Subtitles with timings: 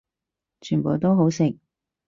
[0.61, 1.59] 全部都好食